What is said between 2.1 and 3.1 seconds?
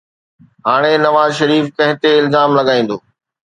الزام لڳائيندو؟